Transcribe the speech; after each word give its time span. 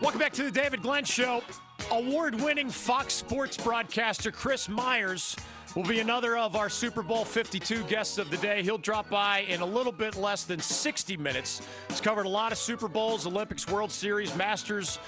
Welcome 0.00 0.20
back 0.20 0.32
to 0.34 0.44
the 0.44 0.50
David 0.52 0.82
Glenn 0.82 1.04
Show. 1.04 1.42
Award 1.90 2.40
winning 2.40 2.70
Fox 2.70 3.14
Sports 3.14 3.56
broadcaster 3.56 4.30
Chris 4.30 4.68
Myers 4.68 5.34
will 5.74 5.84
be 5.84 6.00
another 6.00 6.36
of 6.36 6.56
our 6.56 6.68
Super 6.68 7.02
Bowl 7.02 7.24
52 7.24 7.84
guests 7.84 8.18
of 8.18 8.30
the 8.30 8.36
day. 8.38 8.62
He'll 8.62 8.78
drop 8.78 9.08
by 9.10 9.40
in 9.40 9.60
a 9.60 9.66
little 9.66 9.92
bit 9.92 10.16
less 10.16 10.44
than 10.44 10.60
60 10.60 11.16
minutes. 11.16 11.62
He's 11.88 12.00
covered 12.00 12.26
a 12.26 12.28
lot 12.28 12.52
of 12.52 12.58
Super 12.58 12.88
Bowls, 12.88 13.26
Olympics, 13.26 13.68
World 13.68 13.90
Series, 13.92 14.34
Masters. 14.36 14.98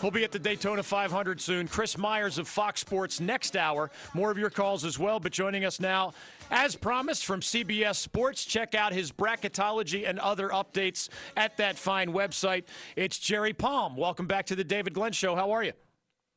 We'll 0.00 0.12
be 0.12 0.24
at 0.24 0.32
the 0.32 0.38
Daytona 0.38 0.82
500 0.82 1.40
soon. 1.40 1.68
Chris 1.68 1.98
Myers 1.98 2.38
of 2.38 2.46
Fox 2.48 2.80
Sports 2.80 3.20
next 3.20 3.56
hour. 3.56 3.90
More 4.14 4.30
of 4.30 4.38
your 4.38 4.50
calls 4.50 4.84
as 4.84 4.98
well, 4.98 5.18
but 5.18 5.32
joining 5.32 5.64
us 5.64 5.80
now, 5.80 6.12
as 6.50 6.76
promised, 6.76 7.26
from 7.26 7.40
CBS 7.40 7.96
Sports. 7.96 8.44
Check 8.44 8.74
out 8.74 8.92
his 8.92 9.12
bracketology 9.12 10.08
and 10.08 10.18
other 10.18 10.48
updates 10.48 11.08
at 11.36 11.56
that 11.56 11.78
fine 11.78 12.12
website. 12.12 12.64
It's 12.96 13.18
Jerry 13.18 13.52
Palm. 13.52 13.96
Welcome 13.96 14.26
back 14.26 14.46
to 14.46 14.56
the 14.56 14.64
David 14.64 14.94
Glenn 14.94 15.12
Show. 15.12 15.34
How 15.34 15.50
are 15.50 15.64
you? 15.64 15.72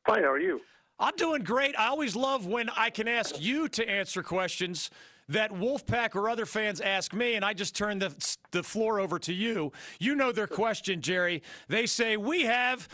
Fine. 0.06 0.22
How 0.22 0.32
are 0.32 0.40
you? 0.40 0.60
I'm 0.98 1.14
doing 1.16 1.42
great. 1.42 1.78
I 1.78 1.88
always 1.88 2.16
love 2.16 2.46
when 2.46 2.70
I 2.70 2.90
can 2.90 3.06
ask 3.06 3.40
you 3.40 3.68
to 3.68 3.88
answer 3.88 4.22
questions 4.22 4.90
that 5.28 5.50
Wolfpack 5.50 6.14
or 6.14 6.28
other 6.28 6.46
fans 6.46 6.80
ask 6.80 7.12
me, 7.12 7.34
and 7.34 7.44
I 7.44 7.52
just 7.52 7.76
turn 7.76 7.98
the, 7.98 8.14
the 8.52 8.62
floor 8.62 9.00
over 9.00 9.18
to 9.20 9.32
you. 9.32 9.72
You 9.98 10.14
know 10.14 10.32
their 10.32 10.46
question, 10.46 11.02
Jerry. 11.02 11.42
They 11.68 11.86
say, 11.86 12.16
We 12.16 12.42
have 12.42 12.88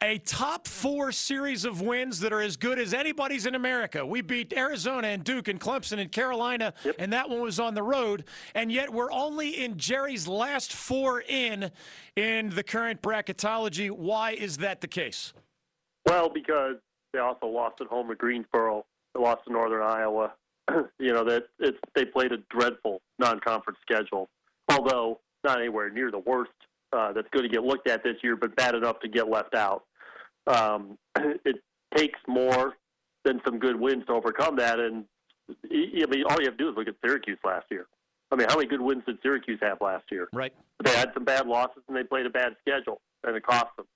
a 0.00 0.18
top 0.18 0.66
four 0.66 1.12
series 1.12 1.64
of 1.64 1.80
wins 1.80 2.20
that 2.20 2.32
are 2.32 2.40
as 2.40 2.56
good 2.56 2.78
as 2.78 2.94
anybody's 2.94 3.46
in 3.46 3.54
America. 3.54 4.06
We 4.06 4.20
beat 4.20 4.52
Arizona 4.52 5.08
and 5.08 5.24
Duke 5.24 5.48
and 5.48 5.60
Clemson 5.60 5.98
and 5.98 6.10
Carolina, 6.10 6.72
yep. 6.84 6.96
and 6.98 7.12
that 7.12 7.28
one 7.28 7.40
was 7.40 7.58
on 7.58 7.74
the 7.74 7.82
road. 7.82 8.24
And 8.54 8.70
yet 8.72 8.92
we're 8.92 9.12
only 9.12 9.62
in 9.62 9.76
Jerry's 9.76 10.26
last 10.26 10.72
four 10.72 11.20
in 11.20 11.70
in 12.16 12.50
the 12.50 12.62
current 12.62 13.02
bracketology. 13.02 13.90
Why 13.90 14.32
is 14.32 14.58
that 14.58 14.80
the 14.80 14.88
case? 14.88 15.32
Well, 16.06 16.30
because 16.30 16.76
they 17.12 17.18
also 17.18 17.46
lost 17.46 17.80
at 17.80 17.86
home 17.86 18.10
at 18.10 18.18
Greensboro. 18.18 18.84
They 19.14 19.20
lost 19.20 19.44
to 19.46 19.52
Northern 19.52 19.82
Iowa. 19.82 20.32
you 20.98 21.12
know 21.12 21.24
that 21.24 21.44
it's 21.58 21.78
they 21.94 22.04
played 22.04 22.32
a 22.32 22.38
dreadful 22.50 23.00
non-conference 23.18 23.78
schedule, 23.82 24.28
although 24.70 25.20
not 25.44 25.58
anywhere 25.58 25.90
near 25.90 26.10
the 26.10 26.18
worst 26.18 26.50
uh, 26.92 27.12
that's 27.12 27.28
going 27.30 27.44
to 27.44 27.48
get 27.48 27.62
looked 27.62 27.88
at 27.88 28.02
this 28.02 28.16
year, 28.22 28.36
but 28.36 28.54
bad 28.56 28.74
enough 28.74 29.00
to 29.00 29.08
get 29.08 29.28
left 29.28 29.54
out. 29.54 29.84
Um, 30.46 30.98
it 31.44 31.62
takes 31.96 32.18
more 32.26 32.74
than 33.24 33.40
some 33.44 33.58
good 33.58 33.78
wins 33.78 34.04
to 34.06 34.12
overcome 34.12 34.56
that, 34.56 34.78
and 34.78 35.04
I 35.50 36.06
mean, 36.06 36.24
all 36.28 36.38
you 36.40 36.46
have 36.46 36.56
to 36.56 36.64
do 36.64 36.68
is 36.70 36.76
look 36.76 36.88
at 36.88 36.96
Syracuse 37.04 37.38
last 37.44 37.66
year. 37.70 37.86
I 38.30 38.36
mean, 38.36 38.46
how 38.48 38.56
many 38.56 38.68
good 38.68 38.82
wins 38.82 39.02
did 39.06 39.18
Syracuse 39.22 39.58
have 39.62 39.78
last 39.80 40.04
year? 40.10 40.28
Right. 40.32 40.52
They 40.84 40.90
had 40.90 41.12
some 41.14 41.24
bad 41.24 41.46
losses, 41.46 41.82
and 41.88 41.96
they 41.96 42.04
played 42.04 42.26
a 42.26 42.30
bad 42.30 42.56
schedule, 42.60 43.00
and 43.24 43.34
it 43.34 43.42
cost 43.42 43.68
them. 43.76 43.86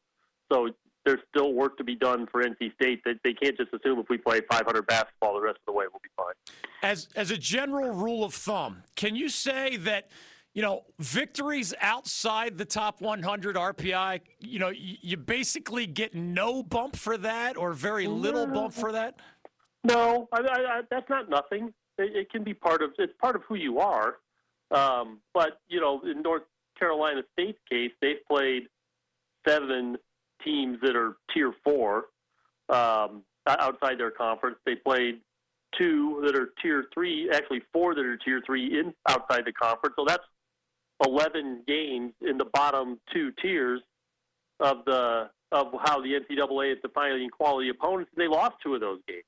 So 0.51 0.71
there's 1.05 1.21
still 1.35 1.53
work 1.53 1.77
to 1.79 1.85
be 1.85 1.95
done 1.95 2.27
for 2.31 2.43
NC 2.43 2.75
State. 2.75 3.03
That 3.05 3.17
they 3.25 3.33
can't 3.33 3.57
just 3.57 3.73
assume 3.73 3.99
if 3.99 4.09
we 4.09 4.19
play 4.19 4.41
500 4.51 4.87
basketball 4.87 5.35
the 5.35 5.41
rest 5.41 5.57
of 5.57 5.67
the 5.67 5.73
way 5.73 5.85
we'll 5.93 6.01
be 6.03 6.11
fine. 6.17 6.35
As 6.83 7.09
as 7.17 7.31
a 7.31 7.37
general 7.37 7.91
rule 7.91 8.25
of 8.25 8.35
thumb, 8.35 8.83
can 8.97 9.17
you 9.17 9.29
say 9.29 9.77
that? 9.79 10.11
You 10.55 10.61
know, 10.61 10.83
victories 10.99 11.73
outside 11.81 12.59
the 12.59 12.67
top 12.67 13.01
100 13.01 13.57
RPI, 13.57 14.21
you 14.41 14.59
know, 14.59 14.69
you 14.69 15.17
basically 15.17 15.87
get 15.87 16.15
no 16.15 16.63
bump 16.63 16.95
for 16.95 17.17
that 17.17 17.57
or 17.57 17.73
very 17.73 18.07
little 18.07 18.47
bump 18.47 18.75
for 18.75 18.93
that? 18.93 19.15
No, 19.83 20.29
I, 20.31 20.41
I, 20.41 20.81
that's 20.91 21.09
not 21.09 21.31
nothing. 21.31 21.73
It, 21.97 22.17
it, 22.17 22.31
can 22.31 22.45
be 22.45 22.53
part 22.53 22.83
of 22.83 22.91
it's 22.99 23.15
part 23.19 23.35
of 23.35 23.43
who 23.49 23.55
you 23.55 23.79
are. 23.79 24.17
Um, 24.71 25.21
but 25.33 25.61
you 25.69 25.81
know, 25.81 26.03
in 26.03 26.21
North 26.21 26.43
Carolina 26.79 27.23
State's 27.33 27.59
case, 27.71 27.93
they've 28.01 28.25
played 28.29 28.65
seven 29.47 29.97
teams 30.45 30.79
that 30.83 30.97
are 30.97 31.17
tier 31.33 31.53
four 31.65 32.07
um, 32.69 33.23
outside 33.47 33.99
their 33.99 34.11
conference. 34.11 34.57
They 34.65 34.77
played 34.77 35.21
two 35.79 36.23
that 36.25 36.37
are 36.37 36.51
tier 36.61 36.87
three, 36.93 37.31
actually 37.33 37.63
four 37.73 37.95
that 37.95 38.05
are 38.05 38.17
tier 38.17 38.43
three 38.45 38.79
in 38.79 38.93
outside 39.09 39.45
the 39.45 39.53
conference. 39.53 39.95
So 39.99 40.05
that's 40.07 40.25
11 41.05 41.63
games 41.67 42.13
in 42.21 42.39
the 42.39 42.45
bottom 42.47 42.99
two 43.13 43.33
tiers 43.41 43.81
of 44.61 44.85
the 44.87 45.31
of 45.51 45.67
how 45.83 46.01
the 46.01 46.15
NCAA 46.15 46.73
is 46.73 46.79
defining 46.83 47.29
quality 47.29 47.69
opponents. 47.69 48.11
And 48.17 48.25
they 48.25 48.29
lost 48.29 48.55
two 48.63 48.75
of 48.75 48.81
those 48.81 49.01
games. 49.07 49.25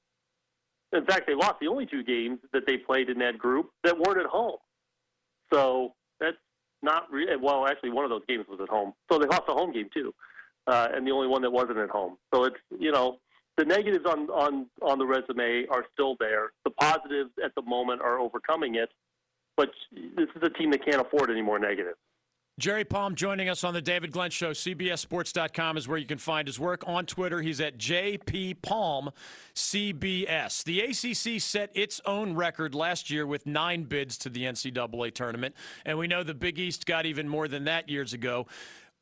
In 0.92 1.04
fact, 1.04 1.26
they 1.26 1.34
lost 1.34 1.56
the 1.60 1.66
only 1.66 1.84
two 1.84 2.02
games 2.02 2.38
that 2.52 2.66
they 2.66 2.78
played 2.78 3.10
in 3.10 3.18
that 3.18 3.36
group 3.36 3.70
that 3.82 3.98
weren't 3.98 4.20
at 4.20 4.26
home. 4.26 4.56
So 5.52 5.92
that's 6.20 6.36
not 6.82 7.12
re- 7.12 7.36
well. 7.36 7.66
Actually, 7.66 7.90
one 7.90 8.04
of 8.04 8.10
those 8.10 8.22
games 8.26 8.46
was 8.48 8.60
at 8.62 8.68
home, 8.70 8.94
so 9.10 9.18
they 9.18 9.26
lost 9.26 9.42
a 9.48 9.52
home 9.52 9.72
game 9.72 9.90
too 9.92 10.14
uh, 10.66 10.88
and 10.94 11.06
the 11.06 11.10
only 11.10 11.28
one 11.28 11.42
that 11.42 11.50
wasn't 11.50 11.78
at 11.78 11.90
home. 11.90 12.16
So 12.32 12.44
it's 12.44 12.56
you 12.78 12.92
know 12.92 13.18
the 13.56 13.64
negatives 13.64 14.04
on 14.06 14.28
on 14.30 14.66
on 14.82 14.98
the 14.98 15.06
resume 15.06 15.66
are 15.70 15.84
still 15.92 16.16
there. 16.18 16.52
The 16.64 16.70
positives 16.70 17.30
at 17.44 17.54
the 17.54 17.62
moment 17.62 18.00
are 18.02 18.18
overcoming 18.18 18.76
it, 18.76 18.90
but 19.56 19.70
this 19.92 20.28
is 20.34 20.42
a 20.42 20.50
team 20.50 20.70
that 20.72 20.84
can't 20.84 21.00
afford 21.00 21.30
any 21.30 21.42
more 21.42 21.58
negatives. 21.58 21.98
Jerry 22.56 22.84
Palm 22.84 23.16
joining 23.16 23.48
us 23.48 23.64
on 23.64 23.74
the 23.74 23.82
David 23.82 24.12
Glenn 24.12 24.30
Show. 24.30 24.52
CBSSports.com 24.52 25.76
is 25.76 25.88
where 25.88 25.98
you 25.98 26.06
can 26.06 26.18
find 26.18 26.46
his 26.46 26.60
work. 26.60 26.84
On 26.86 27.04
Twitter, 27.04 27.42
he's 27.42 27.60
at 27.60 27.78
JP 27.78 28.62
Palm 28.62 29.10
CBS. 29.56 30.62
The 30.62 30.80
ACC 30.82 31.42
set 31.42 31.70
its 31.74 32.00
own 32.06 32.36
record 32.36 32.72
last 32.72 33.10
year 33.10 33.26
with 33.26 33.44
nine 33.44 33.82
bids 33.84 34.16
to 34.18 34.28
the 34.28 34.44
NCAA 34.44 35.12
tournament, 35.12 35.56
and 35.84 35.98
we 35.98 36.06
know 36.06 36.22
the 36.22 36.32
Big 36.32 36.60
East 36.60 36.86
got 36.86 37.06
even 37.06 37.28
more 37.28 37.48
than 37.48 37.64
that 37.64 37.88
years 37.88 38.12
ago. 38.12 38.46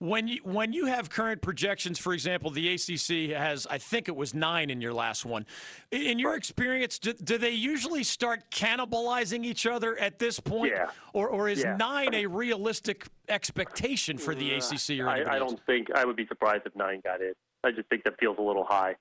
When 0.02 0.26
you 0.26 0.40
when 0.42 0.72
you 0.72 0.86
have 0.86 1.10
current 1.10 1.42
projections, 1.42 1.96
for 1.96 2.12
example, 2.12 2.50
the 2.50 2.74
ACC 2.74 3.36
has 3.38 3.68
I 3.70 3.78
think 3.78 4.08
it 4.08 4.16
was 4.16 4.34
nine 4.34 4.68
in 4.68 4.80
your 4.80 4.92
last 4.92 5.24
one. 5.24 5.46
In 5.92 6.18
your 6.18 6.34
experience, 6.34 6.98
do, 6.98 7.12
do 7.12 7.38
they 7.38 7.52
usually 7.52 8.02
start 8.02 8.50
cannibalizing 8.50 9.44
each 9.44 9.64
other 9.64 9.96
at 9.96 10.18
this 10.18 10.40
point, 10.40 10.72
yeah. 10.74 10.90
or 11.12 11.28
or 11.28 11.48
is 11.48 11.60
yeah. 11.60 11.76
nine 11.76 12.14
a 12.14 12.26
realistic 12.26 13.06
expectation 13.28 14.18
for 14.18 14.34
the 14.34 14.54
ACC? 14.54 14.98
Or 14.98 15.08
I, 15.08 15.36
I, 15.36 15.38
don't 15.38 15.60
think 15.66 15.86
I 15.94 16.04
would 16.04 16.16
be 16.16 16.26
surprised 16.26 16.62
if 16.66 16.74
nine 16.74 17.00
got 17.04 17.20
in. 17.20 17.34
I 17.62 17.70
just 17.70 17.88
think 17.88 18.02
that 18.02 18.14
feels 18.18 18.38
a 18.40 18.42
little 18.42 18.64
high, 18.64 18.96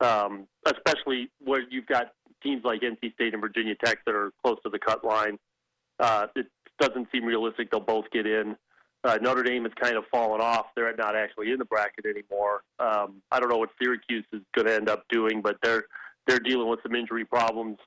um, 0.00 0.46
especially 0.64 1.30
where 1.44 1.64
you've 1.68 1.84
got 1.84 2.14
teams 2.42 2.62
like 2.64 2.80
NC 2.80 3.12
State 3.12 3.34
and 3.34 3.42
Virginia 3.42 3.74
Tech 3.84 3.98
that 4.06 4.14
are 4.14 4.30
close 4.42 4.56
to 4.62 4.70
the 4.70 4.78
cut 4.78 5.04
line. 5.04 5.36
Uh, 6.00 6.28
it 6.34 6.46
doesn't 6.80 7.08
seem 7.12 7.26
realistic 7.26 7.70
they'll 7.70 7.80
both 7.80 8.06
get 8.10 8.26
in. 8.26 8.56
Uh, 9.04 9.18
Notre 9.20 9.42
Dame 9.42 9.64
has 9.64 9.72
kind 9.80 9.96
of 9.96 10.04
fallen 10.10 10.40
off. 10.40 10.66
They're 10.74 10.94
not 10.96 11.14
actually 11.16 11.52
in 11.52 11.58
the 11.58 11.64
bracket 11.64 12.06
anymore. 12.06 12.62
Um, 12.78 13.22
I 13.30 13.38
don't 13.38 13.48
know 13.48 13.58
what 13.58 13.70
Syracuse 13.80 14.24
is 14.32 14.42
going 14.54 14.66
to 14.66 14.74
end 14.74 14.88
up 14.88 15.04
doing, 15.10 15.42
but 15.42 15.56
they're 15.62 15.84
they're 16.26 16.40
dealing 16.40 16.68
with 16.68 16.80
some 16.82 16.94
injury 16.94 17.24
problems. 17.24 17.78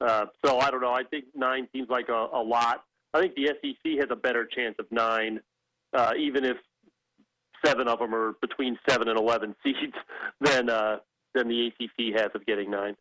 Uh, 0.00 0.26
so 0.44 0.58
I 0.58 0.70
don't 0.70 0.80
know. 0.80 0.92
I 0.92 1.04
think 1.04 1.26
nine 1.34 1.68
seems 1.72 1.88
like 1.88 2.08
a, 2.08 2.28
a 2.32 2.42
lot. 2.42 2.82
I 3.14 3.20
think 3.20 3.34
the 3.34 3.46
SEC 3.62 3.98
has 4.00 4.08
a 4.10 4.16
better 4.16 4.44
chance 4.44 4.74
of 4.78 4.86
nine, 4.90 5.40
uh, 5.94 6.12
even 6.18 6.44
if 6.44 6.56
seven 7.64 7.88
of 7.88 7.98
them 7.98 8.14
are 8.14 8.32
between 8.40 8.78
seven 8.88 9.08
and 9.08 9.18
eleven 9.18 9.54
seeds 9.64 9.94
than 10.40 10.68
uh, 10.68 10.96
than 11.34 11.48
the 11.48 11.68
ACC 11.68 12.18
has 12.18 12.30
of 12.34 12.44
getting 12.46 12.70
nine. 12.70 12.96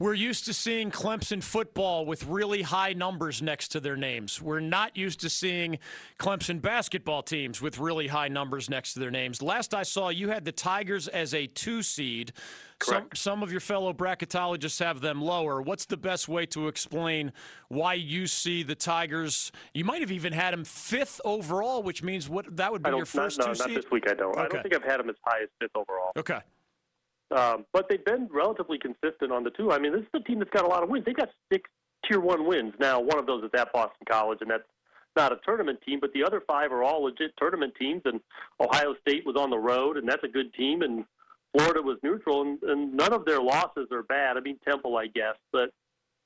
We're 0.00 0.14
used 0.14 0.46
to 0.46 0.52
seeing 0.52 0.90
Clemson 0.90 1.40
football 1.40 2.04
with 2.04 2.26
really 2.26 2.62
high 2.62 2.94
numbers 2.94 3.40
next 3.40 3.68
to 3.68 3.80
their 3.80 3.96
names. 3.96 4.42
We're 4.42 4.58
not 4.58 4.96
used 4.96 5.20
to 5.20 5.30
seeing 5.30 5.78
Clemson 6.18 6.60
basketball 6.60 7.22
teams 7.22 7.62
with 7.62 7.78
really 7.78 8.08
high 8.08 8.26
numbers 8.26 8.68
next 8.68 8.94
to 8.94 8.98
their 8.98 9.12
names. 9.12 9.40
Last 9.40 9.72
I 9.72 9.84
saw, 9.84 10.08
you 10.08 10.30
had 10.30 10.44
the 10.44 10.50
Tigers 10.50 11.06
as 11.06 11.32
a 11.32 11.46
two 11.46 11.80
seed. 11.84 12.32
Some, 12.82 13.06
some 13.14 13.44
of 13.44 13.52
your 13.52 13.60
fellow 13.60 13.92
bracketologists 13.92 14.82
have 14.84 15.00
them 15.00 15.22
lower. 15.22 15.62
What's 15.62 15.84
the 15.84 15.96
best 15.96 16.28
way 16.28 16.44
to 16.46 16.66
explain 16.66 17.32
why 17.68 17.94
you 17.94 18.26
see 18.26 18.64
the 18.64 18.74
Tigers? 18.74 19.52
You 19.74 19.84
might 19.84 20.00
have 20.00 20.10
even 20.10 20.32
had 20.32 20.52
them 20.52 20.64
fifth 20.64 21.20
overall, 21.24 21.84
which 21.84 22.02
means 22.02 22.28
what 22.28 22.56
that 22.56 22.72
would 22.72 22.82
be 22.82 22.90
your 22.90 23.06
first 23.06 23.38
not, 23.38 23.46
no, 23.46 23.52
two 23.54 23.58
not 23.58 23.66
seed. 23.68 23.74
Not 23.76 23.82
this 23.84 23.90
week. 23.92 24.10
I 24.10 24.14
don't. 24.14 24.32
Okay. 24.32 24.40
I 24.40 24.48
don't 24.48 24.62
think 24.62 24.74
I've 24.74 24.82
had 24.82 24.98
them 24.98 25.08
as 25.08 25.16
high 25.24 25.44
as 25.44 25.48
fifth 25.60 25.76
overall. 25.76 26.10
Okay. 26.16 26.40
Um, 27.30 27.64
but 27.72 27.88
they've 27.88 28.04
been 28.04 28.28
relatively 28.30 28.78
consistent 28.78 29.32
on 29.32 29.44
the 29.44 29.50
two. 29.50 29.72
I 29.72 29.78
mean, 29.78 29.92
this 29.92 30.02
is 30.02 30.08
a 30.14 30.20
team 30.20 30.38
that's 30.38 30.50
got 30.50 30.64
a 30.64 30.68
lot 30.68 30.82
of 30.82 30.88
wins. 30.88 31.04
They've 31.04 31.16
got 31.16 31.30
six 31.52 31.68
tier 32.06 32.20
one 32.20 32.46
wins. 32.46 32.74
Now, 32.78 33.00
one 33.00 33.18
of 33.18 33.26
those 33.26 33.44
is 33.44 33.50
at 33.56 33.72
Boston 33.72 34.06
College, 34.08 34.38
and 34.40 34.50
that's 34.50 34.64
not 35.16 35.32
a 35.32 35.36
tournament 35.44 35.78
team, 35.86 36.00
but 36.00 36.12
the 36.12 36.24
other 36.24 36.42
five 36.46 36.72
are 36.72 36.82
all 36.82 37.04
legit 37.04 37.32
tournament 37.38 37.74
teams. 37.78 38.02
And 38.04 38.20
Ohio 38.60 38.94
State 39.00 39.24
was 39.24 39.36
on 39.36 39.50
the 39.50 39.58
road, 39.58 39.96
and 39.96 40.08
that's 40.08 40.24
a 40.24 40.28
good 40.28 40.52
team. 40.54 40.82
And 40.82 41.04
Florida 41.56 41.82
was 41.82 41.98
neutral, 42.02 42.42
and, 42.42 42.62
and 42.62 42.94
none 42.94 43.12
of 43.12 43.24
their 43.24 43.40
losses 43.40 43.88
are 43.92 44.02
bad. 44.02 44.36
I 44.36 44.40
mean, 44.40 44.58
Temple, 44.66 44.96
I 44.96 45.06
guess, 45.06 45.36
but 45.52 45.70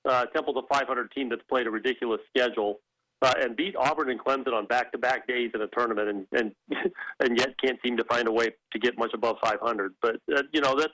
uh, 0.08 0.24
Temple's 0.26 0.56
a 0.56 0.74
500 0.74 1.10
team 1.12 1.28
that's 1.28 1.42
played 1.48 1.66
a 1.66 1.70
ridiculous 1.70 2.20
schedule. 2.34 2.80
Uh, 3.20 3.34
and 3.40 3.56
beat 3.56 3.74
Auburn 3.74 4.10
and 4.10 4.20
Clemson 4.20 4.52
on 4.52 4.66
back-to-back 4.66 5.26
days 5.26 5.50
in 5.52 5.60
a 5.60 5.66
tournament, 5.68 6.08
and 6.08 6.26
and 6.32 6.52
and 7.20 7.36
yet 7.36 7.58
can't 7.58 7.78
seem 7.84 7.96
to 7.96 8.04
find 8.04 8.28
a 8.28 8.32
way 8.32 8.50
to 8.72 8.78
get 8.78 8.96
much 8.96 9.10
above 9.12 9.36
500. 9.42 9.92
But 10.00 10.16
uh, 10.32 10.42
you 10.52 10.60
know 10.60 10.78
that's 10.78 10.92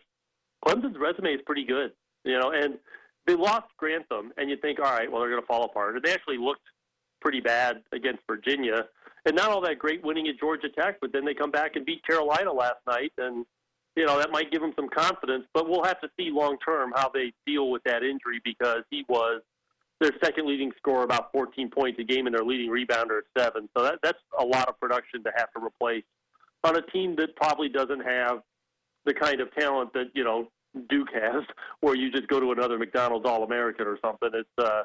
Clemson's 0.67 0.97
resume 0.99 1.35
is 1.35 1.41
pretty 1.45 1.65
good, 1.65 1.93
you 2.25 2.39
know, 2.39 2.51
and 2.51 2.79
they 3.27 3.35
lost 3.35 3.67
Grantham, 3.77 4.33
and 4.39 4.49
you 4.49 4.57
think, 4.57 4.79
all 4.79 4.91
right, 4.91 5.11
well 5.11 5.21
they're 5.21 5.31
going 5.31 5.43
to 5.43 5.47
fall 5.47 5.65
apart. 5.65 5.99
They 6.03 6.13
actually 6.13 6.39
looked 6.39 6.63
pretty 7.21 7.41
bad 7.41 7.83
against 7.93 8.23
Virginia, 8.27 8.85
and 9.27 9.37
not 9.37 9.51
all 9.51 9.61
that 9.63 9.79
great 9.79 10.03
winning 10.03 10.29
at 10.29 10.39
Georgia 10.39 10.69
Tech, 10.69 10.97
but 11.01 11.13
then 11.13 11.25
they 11.25 11.35
come 11.35 11.51
back 11.51 11.77
and 11.77 11.85
beat 11.85 12.05
Carolina 12.07 12.53
last 12.53 12.81
night, 12.87 13.13
and 13.19 13.45
you 13.97 14.07
know 14.07 14.19
that 14.19 14.31
might 14.31 14.51
give 14.51 14.61
them 14.61 14.73
some 14.77 14.89
confidence. 14.89 15.45
But 15.53 15.69
we'll 15.69 15.85
have 15.85 16.01
to 16.01 16.09
see 16.19 16.31
long 16.31 16.57
term 16.65 16.93
how 16.95 17.11
they 17.11 17.33
deal 17.47 17.71
with 17.71 17.83
that 17.85 18.03
injury 18.03 18.41
because 18.45 18.83
he 18.91 19.05
was 19.09 19.43
their 20.05 20.13
second 20.23 20.47
leading 20.47 20.71
scorer, 20.77 21.03
about 21.03 21.33
14 21.33 21.71
points 21.71 21.99
a 21.99 22.05
game, 22.05 22.27
and 22.27 22.35
their 22.35 22.45
leading 22.45 22.71
rebounder 22.71 23.19
at 23.19 23.43
seven. 23.43 23.69
So 23.77 23.83
that, 23.83 23.99
that's 24.03 24.19
a 24.39 24.45
lot 24.45 24.69
of 24.69 24.79
production 24.79 25.25
to 25.25 25.33
have 25.37 25.51
to 25.57 25.65
replace 25.65 26.05
on 26.63 26.77
a 26.77 26.83
team 26.83 27.17
that 27.17 27.35
probably 27.37 27.69
doesn't 27.69 28.01
have 28.01 28.43
the 29.07 29.15
kind 29.15 29.41
of 29.41 29.55
talent 29.55 29.93
that 29.95 30.11
you 30.15 30.25
know 30.25 30.49
Duke 30.89 31.09
has, 31.15 31.43
where 31.81 31.95
you 31.95 32.11
just 32.11 32.29
go 32.29 32.39
to 32.39 32.53
another 32.53 32.79
McDonald's 32.79 33.27
All 33.27 33.45
American 33.45 33.87
or 33.87 33.99
something. 34.05 34.31
It's 34.35 34.49
uh, 34.59 34.83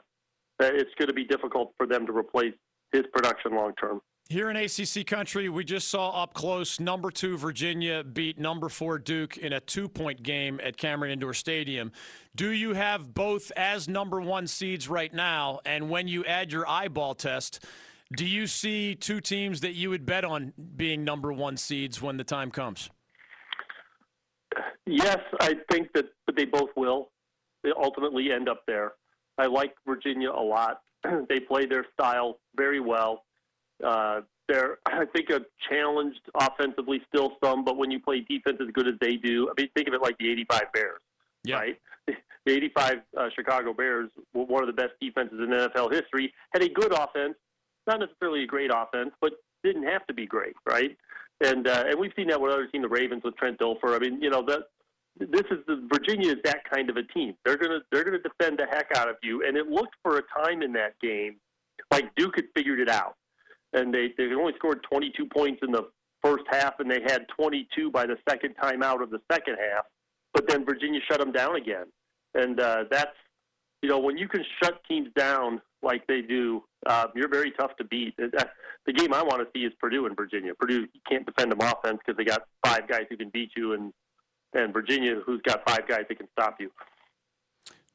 it's 0.60 0.92
going 0.98 1.08
to 1.08 1.14
be 1.14 1.26
difficult 1.26 1.74
for 1.78 1.86
them 1.86 2.06
to 2.06 2.16
replace 2.16 2.54
his 2.92 3.04
production 3.14 3.56
long 3.56 3.74
term. 3.76 4.02
Here 4.32 4.52
in 4.52 4.56
ACC 4.58 5.08
country, 5.08 5.50
we 5.50 5.64
just 5.64 5.88
saw 5.88 6.12
up 6.22 6.36
close 6.36 6.80
number 6.80 7.10
two 7.10 7.36
Virginia 7.36 8.04
beat 8.04 8.38
number 8.38 8.70
four 8.70 9.00
Duke 9.00 9.38
in 9.38 9.54
a 9.54 9.60
two 9.60 9.90
point 9.90 10.22
game 10.22 10.60
at 10.64 10.78
Cameron 10.78 11.12
Indoor 11.12 11.34
Stadium. 11.34 11.92
Do 12.36 12.52
you 12.52 12.76
have 12.76 13.16
both 13.16 13.52
as 13.58 13.88
number 13.88 14.22
one 14.22 14.46
seeds 14.46 14.88
right 14.88 15.12
now? 15.12 15.62
And 15.66 15.90
when 15.90 16.08
you 16.08 16.24
add 16.26 16.52
your 16.52 16.70
eyeball 16.70 17.16
test, 17.16 17.66
do 18.16 18.24
you 18.24 18.46
see 18.46 18.94
two 18.94 19.20
teams 19.20 19.62
that 19.62 19.74
you 19.74 19.90
would 19.90 20.06
bet 20.06 20.24
on 20.24 20.54
being 20.76 21.04
number 21.04 21.34
one 21.34 21.58
seeds 21.58 22.00
when 22.00 22.18
the 22.18 22.24
time 22.24 22.52
comes? 22.52 22.92
Yes, 24.86 25.18
I 25.40 25.56
think 25.72 25.92
that 25.96 26.06
they 26.36 26.46
both 26.46 26.70
will. 26.76 27.10
They 27.64 27.72
ultimately 27.76 28.32
end 28.32 28.48
up 28.48 28.62
there. 28.68 28.92
I 29.40 29.48
like 29.48 29.74
Virginia 29.88 30.30
a 30.30 30.40
lot. 30.40 30.82
they 31.30 31.40
play 31.40 31.66
their 31.66 31.88
style 31.96 32.38
very 32.56 32.80
well. 32.80 33.24
Uh, 33.86 34.22
they're, 34.48 34.78
I 34.86 35.06
think, 35.06 35.30
a 35.30 35.42
challenged 35.70 36.22
offensively 36.36 37.02
still 37.08 37.34
some, 37.44 37.64
but 37.64 37.78
when 37.78 37.92
you 37.92 38.00
play 38.00 38.22
defense 38.22 38.58
as 38.62 38.68
good 38.74 38.88
as 38.88 38.96
they 39.00 39.16
do, 39.16 39.50
I 39.50 39.62
mean, 39.62 39.70
think 39.76 39.88
of 39.88 39.94
it 39.94 40.02
like 40.02 40.18
the 40.18 40.30
85 40.32 40.62
Bears, 40.74 41.00
yeah. 41.44 41.56
right? 41.56 41.80
The 42.46 42.54
85 42.54 42.94
uh, 43.16 43.30
Chicago 43.36 43.74
Bears, 43.74 44.10
were 44.34 44.46
one 44.46 44.64
of 44.64 44.68
the 44.68 44.74
best 44.74 44.94
defenses 45.02 45.38
in 45.40 45.50
NFL 45.50 45.92
history, 45.92 46.34
had 46.54 46.64
a 46.64 46.70
good 46.70 46.94
offense, 46.94 47.36
not 47.86 48.00
necessarily 48.00 48.44
a 48.44 48.48
great 48.48 48.72
offense, 48.74 49.12
but 49.20 49.34
didn't 49.62 49.84
have 49.84 50.08
to 50.08 50.14
be 50.14 50.26
great, 50.26 50.56
right? 50.66 50.98
And 51.42 51.68
uh, 51.68 51.84
and 51.88 52.00
we've 52.00 52.14
seen 52.16 52.30
that 52.30 52.40
with 52.40 52.54
other 52.54 52.66
teams, 52.68 52.84
the 52.84 52.90
Ravens 52.90 53.24
with 53.24 53.36
Trent 53.36 53.60
Dilfer. 53.60 53.94
I 53.94 54.00
mean, 54.00 54.22
you 54.22 54.30
know, 54.30 54.42
that 54.48 54.62
this 55.20 55.44
is 55.52 55.60
the 55.68 55.86
Virginia 55.94 56.32
is 56.32 56.38
that 56.46 56.62
kind 56.64 56.90
of 56.90 56.96
a 56.96 57.04
team. 57.04 57.36
They're 57.44 57.58
gonna 57.58 57.80
they're 57.92 58.06
gonna 58.06 58.20
defend 58.20 58.58
the 58.58 58.66
heck 58.72 58.88
out 58.96 59.10
of 59.10 59.18
you. 59.22 59.44
And 59.46 59.58
it 59.58 59.68
looked 59.68 59.96
for 60.02 60.18
a 60.18 60.24
time 60.44 60.62
in 60.62 60.74
that 60.74 60.98
game 61.02 61.36
like 61.92 62.14
Duke 62.16 62.36
had 62.36 62.46
figured 62.56 62.80
it 62.80 62.90
out 62.90 63.16
and 63.74 63.94
they 63.94 64.14
they 64.18 64.34
only 64.34 64.54
scored 64.56 64.84
22 64.84 65.26
points 65.26 65.62
in 65.64 65.72
the 65.72 65.90
first 66.24 66.44
half, 66.52 66.80
and 66.80 66.90
they 66.90 67.02
had 67.02 67.26
22 67.38 67.92
by 67.92 68.06
the 68.06 68.18
second 68.28 68.56
time 68.56 68.84
out 68.84 69.02
of 69.02 69.10
the 69.10 69.20
second 69.32 69.56
half. 69.56 69.86
But 70.34 70.48
then 70.48 70.66
Virginia 70.66 71.00
shut 71.10 71.20
them 71.20 71.32
down 71.32 71.56
again, 71.56 71.86
and 72.34 72.60
uh, 72.60 72.86
that's 72.90 73.16
you 73.82 73.90
know 73.90 74.00
when 74.00 74.18
you 74.18 74.28
can 74.28 74.44
shut 74.62 74.82
teams 74.88 75.10
down 75.16 75.62
like 75.82 76.06
they 76.08 76.22
do, 76.22 76.64
uh, 76.86 77.08
you're 77.16 77.30
very 77.30 77.52
tough 77.52 77.76
to 77.78 77.84
beat. 77.86 78.16
The 78.18 78.94
game 78.94 79.14
I 79.14 79.22
want 79.22 79.42
to 79.42 79.48
see 79.54 79.66
is 79.66 79.74
Purdue 79.80 80.06
and 80.08 80.16
Virginia. 80.16 80.54
Purdue 80.56 80.88
you 80.94 81.02
can't 81.08 81.26
defend 81.26 81.52
them 81.52 81.60
offense 81.62 82.00
because 82.06 82.18
they 82.18 82.26
got 82.26 82.44
five 82.66 82.88
guys 82.88 83.04
who 83.10 83.18
can 83.18 83.30
beat 83.30 83.52
you, 83.56 83.74
and 83.74 83.94
and 84.54 84.74
Virginia 84.74 85.16
who's 85.26 85.42
got 85.44 85.68
five 85.68 85.88
guys 85.88 86.06
that 86.10 86.18
can 86.18 86.28
stop 86.32 86.56
you. 86.60 86.72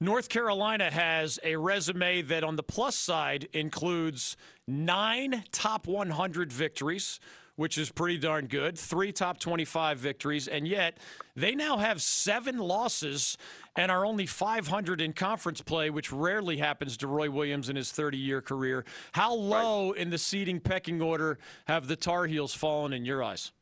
North 0.00 0.28
Carolina 0.28 0.90
has 0.90 1.38
a 1.44 1.56
resume 1.56 2.20
that, 2.22 2.42
on 2.42 2.56
the 2.56 2.62
plus 2.62 2.96
side, 2.96 3.48
includes 3.52 4.36
nine 4.66 5.44
top 5.52 5.86
100 5.86 6.52
victories, 6.52 7.20
which 7.56 7.78
is 7.78 7.90
pretty 7.90 8.18
darn 8.18 8.46
good, 8.46 8.76
three 8.76 9.12
top 9.12 9.38
25 9.38 9.98
victories, 9.98 10.48
and 10.48 10.66
yet 10.66 10.98
they 11.36 11.54
now 11.54 11.78
have 11.78 12.02
seven 12.02 12.58
losses 12.58 13.38
and 13.76 13.90
are 13.90 14.04
only 14.04 14.26
500 14.26 15.00
in 15.00 15.12
conference 15.12 15.62
play, 15.62 15.90
which 15.90 16.12
rarely 16.12 16.56
happens 16.56 16.96
to 16.96 17.06
Roy 17.06 17.30
Williams 17.30 17.68
in 17.68 17.76
his 17.76 17.92
30 17.92 18.18
year 18.18 18.42
career. 18.42 18.84
How 19.12 19.32
low 19.32 19.92
in 19.92 20.10
the 20.10 20.18
seeding 20.18 20.58
pecking 20.58 21.00
order 21.00 21.38
have 21.66 21.86
the 21.86 21.96
Tar 21.96 22.26
Heels 22.26 22.52
fallen 22.52 22.92
in 22.92 23.04
your 23.04 23.22
eyes? 23.22 23.52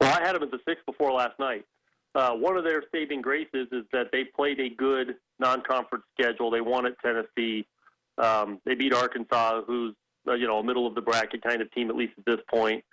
Well, 0.00 0.16
I 0.16 0.24
had 0.24 0.36
them 0.36 0.42
at 0.42 0.50
the 0.50 0.60
six 0.64 0.80
before 0.86 1.12
last 1.12 1.38
night. 1.40 1.64
Uh, 2.14 2.32
one 2.32 2.56
of 2.56 2.64
their 2.64 2.82
saving 2.92 3.20
graces 3.20 3.68
is 3.70 3.84
that 3.92 4.06
they 4.12 4.24
played 4.24 4.58
a 4.60 4.70
good 4.70 5.16
non-conference 5.38 6.04
schedule. 6.18 6.50
They 6.50 6.60
won 6.60 6.86
at 6.86 6.94
Tennessee. 7.04 7.66
Um, 8.16 8.60
they 8.64 8.74
beat 8.74 8.92
Arkansas, 8.92 9.62
who's 9.66 9.94
uh, 10.26 10.34
you 10.34 10.46
know 10.46 10.58
a 10.58 10.64
middle 10.64 10.86
of 10.86 10.94
the 10.94 11.00
bracket 11.00 11.42
kind 11.42 11.62
of 11.62 11.70
team 11.72 11.90
at 11.90 11.96
least 11.96 12.14
at 12.18 12.24
this 12.24 12.40
point. 12.50 12.84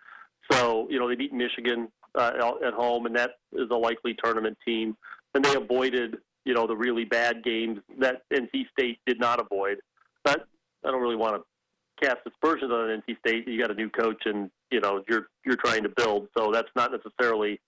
So 0.52 0.88
you 0.90 1.00
know 1.00 1.08
they 1.08 1.16
beat 1.16 1.34
Michigan 1.34 1.88
uh, 2.14 2.52
at 2.66 2.74
home, 2.74 3.06
and 3.06 3.16
that 3.16 3.32
is 3.54 3.70
a 3.72 3.76
likely 3.76 4.16
tournament 4.24 4.58
team. 4.66 4.96
And 5.34 5.44
they 5.44 5.56
avoided 5.56 6.18
you 6.44 6.54
know 6.54 6.68
the 6.68 6.76
really 6.76 7.06
bad 7.06 7.44
games 7.44 7.80
that 8.00 8.22
NC 8.32 8.70
State 8.78 9.00
did 9.06 9.20
not 9.20 9.40
avoid. 9.40 9.78
But 10.24 10.46
I 10.84 10.92
don't 10.92 11.02
really 11.02 11.16
want 11.16 11.36
to 11.36 12.06
cast 12.06 12.20
aspersions 12.28 12.72
on 12.72 13.02
NC 13.02 13.18
State. 13.20 13.48
You 13.48 13.60
got 13.60 13.72
a 13.72 13.76
new 13.76 13.90
coach, 13.90 14.24
and 14.26 14.52
you 14.72 14.82
know 14.82 15.04
you're 15.10 15.28
you're 15.46 15.58
trying 15.58 15.84
to 15.84 15.90
build, 15.90 16.28
so 16.38 16.52
that's 16.52 16.70
not 16.76 16.92
necessarily 16.92 17.60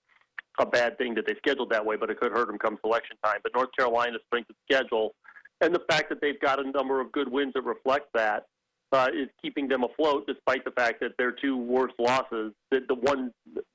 a 0.59 0.65
bad 0.65 0.97
thing 0.97 1.13
that 1.15 1.25
they 1.25 1.35
scheduled 1.35 1.69
that 1.71 1.85
way, 1.85 1.95
but 1.95 2.09
it 2.09 2.19
could 2.19 2.31
hurt 2.31 2.47
them 2.47 2.57
come 2.57 2.77
selection 2.81 3.17
time. 3.23 3.39
But 3.43 3.53
North 3.55 3.69
Carolina's 3.77 4.21
strength 4.27 4.49
of 4.49 4.55
schedule 4.69 5.13
and 5.61 5.73
the 5.73 5.81
fact 5.89 6.09
that 6.09 6.21
they've 6.21 6.39
got 6.39 6.63
a 6.63 6.69
number 6.71 7.01
of 7.01 7.11
good 7.11 7.31
wins 7.31 7.53
that 7.55 7.63
reflect 7.63 8.07
that 8.13 8.45
uh, 8.91 9.07
is 9.13 9.27
keeping 9.41 9.67
them 9.67 9.83
afloat, 9.83 10.25
despite 10.27 10.63
the 10.63 10.71
fact 10.71 10.99
that 11.01 11.11
their 11.17 11.31
two 11.31 11.57
worst 11.57 11.95
losses, 11.99 12.53
that 12.71 12.87
the 12.87 12.95
one 12.95 13.31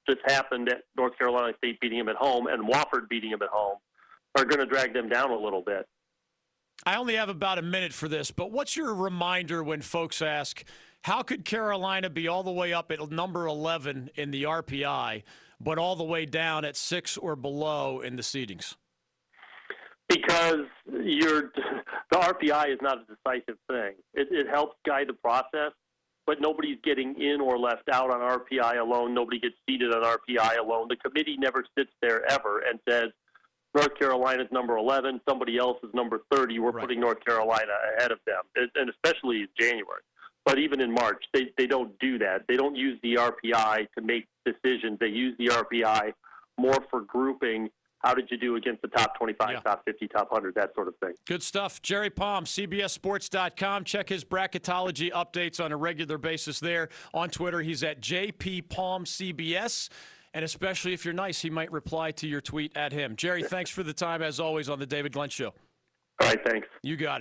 just 0.08 0.20
happened 0.26 0.68
at 0.68 0.82
North 0.96 1.16
Carolina 1.18 1.52
State 1.58 1.78
beating 1.80 1.98
them 1.98 2.08
at 2.08 2.16
home 2.16 2.46
and 2.46 2.66
Wofford 2.66 3.08
beating 3.08 3.30
them 3.30 3.42
at 3.42 3.48
home, 3.50 3.76
are 4.36 4.44
going 4.44 4.60
to 4.60 4.66
drag 4.66 4.94
them 4.94 5.08
down 5.08 5.30
a 5.30 5.36
little 5.36 5.62
bit. 5.62 5.86
I 6.84 6.96
only 6.96 7.14
have 7.14 7.28
about 7.28 7.58
a 7.58 7.62
minute 7.62 7.92
for 7.92 8.08
this, 8.08 8.30
but 8.30 8.50
what's 8.50 8.76
your 8.76 8.94
reminder 8.94 9.62
when 9.62 9.82
folks 9.82 10.22
ask, 10.22 10.64
how 11.02 11.22
could 11.22 11.44
Carolina 11.44 12.10
be 12.10 12.26
all 12.26 12.42
the 12.42 12.50
way 12.50 12.72
up 12.72 12.90
at 12.90 13.10
number 13.10 13.46
11 13.46 14.10
in 14.14 14.30
the 14.30 14.44
RPI? 14.44 15.22
But 15.62 15.78
all 15.78 15.94
the 15.94 16.04
way 16.04 16.26
down 16.26 16.64
at 16.64 16.76
six 16.76 17.16
or 17.16 17.36
below 17.36 18.00
in 18.00 18.16
the 18.16 18.22
seedings? 18.22 18.74
Because 20.08 20.66
you're, 20.86 21.52
the 22.10 22.18
RPI 22.18 22.72
is 22.72 22.78
not 22.82 22.98
a 22.98 23.04
decisive 23.04 23.58
thing. 23.70 23.94
It, 24.14 24.28
it 24.30 24.48
helps 24.48 24.76
guide 24.84 25.08
the 25.08 25.14
process, 25.14 25.72
but 26.26 26.40
nobody's 26.40 26.78
getting 26.82 27.14
in 27.20 27.40
or 27.40 27.58
left 27.58 27.88
out 27.92 28.10
on 28.10 28.20
RPI 28.20 28.78
alone. 28.78 29.14
Nobody 29.14 29.38
gets 29.38 29.54
seeded 29.68 29.92
on 29.92 30.02
RPI 30.02 30.58
alone. 30.58 30.88
The 30.88 30.96
committee 30.96 31.36
never 31.38 31.64
sits 31.78 31.90
there 32.02 32.28
ever 32.30 32.62
and 32.68 32.80
says, 32.88 33.10
North 33.74 33.98
Carolina's 33.98 34.48
number 34.50 34.76
11, 34.76 35.20
somebody 35.26 35.56
else 35.56 35.78
is 35.82 35.90
number 35.94 36.20
30. 36.30 36.58
We're 36.58 36.72
right. 36.72 36.82
putting 36.82 37.00
North 37.00 37.24
Carolina 37.24 37.72
ahead 37.96 38.12
of 38.12 38.18
them, 38.26 38.42
and 38.74 38.90
especially 38.90 39.42
in 39.42 39.48
January. 39.58 40.02
But 40.44 40.58
even 40.58 40.80
in 40.80 40.92
March, 40.92 41.22
they, 41.32 41.52
they 41.56 41.66
don't 41.66 41.96
do 42.00 42.18
that. 42.18 42.42
They 42.48 42.56
don't 42.56 42.74
use 42.74 42.98
the 43.02 43.14
RPI 43.14 43.86
to 43.96 44.02
make 44.02 44.26
decisions. 44.44 44.98
They 44.98 45.06
use 45.06 45.36
the 45.38 45.46
RPI 45.46 46.12
more 46.58 46.78
for 46.90 47.02
grouping. 47.02 47.70
How 48.00 48.14
did 48.14 48.28
you 48.30 48.36
do 48.36 48.56
against 48.56 48.82
the 48.82 48.88
top 48.88 49.16
25, 49.16 49.50
yeah. 49.50 49.60
top 49.60 49.84
50, 49.84 50.08
top 50.08 50.32
100, 50.32 50.56
that 50.56 50.74
sort 50.74 50.88
of 50.88 50.96
thing. 50.96 51.12
Good 51.24 51.42
stuff. 51.42 51.80
Jerry 51.82 52.10
Palm, 52.10 52.44
CBSSports.com. 52.44 53.84
Check 53.84 54.08
his 54.08 54.24
bracketology 54.24 55.12
updates 55.12 55.64
on 55.64 55.70
a 55.70 55.76
regular 55.76 56.18
basis 56.18 56.58
there. 56.58 56.88
On 57.14 57.30
Twitter, 57.30 57.60
he's 57.60 57.84
at 57.84 58.00
JP 58.00 58.68
Palm 58.68 59.04
CBS. 59.04 59.88
And 60.34 60.44
especially 60.44 60.94
if 60.94 61.04
you're 61.04 61.14
nice, 61.14 61.42
he 61.42 61.50
might 61.50 61.70
reply 61.70 62.10
to 62.12 62.26
your 62.26 62.40
tweet 62.40 62.76
at 62.76 62.92
him. 62.92 63.14
Jerry, 63.16 63.42
thanks 63.42 63.70
for 63.70 63.82
the 63.82 63.92
time, 63.92 64.22
as 64.22 64.40
always, 64.40 64.68
on 64.68 64.78
the 64.78 64.86
David 64.86 65.12
Glenn 65.12 65.28
Show. 65.28 65.54
All 66.20 66.28
right, 66.28 66.40
thanks. 66.44 66.66
You 66.82 66.96
got 66.96 67.16
it. 67.16 67.20